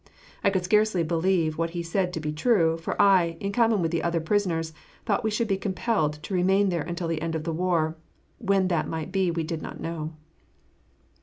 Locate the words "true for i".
2.33-3.37